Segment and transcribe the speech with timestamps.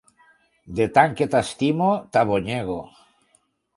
[0.79, 2.79] De tant que t'estimo, t'abonyego.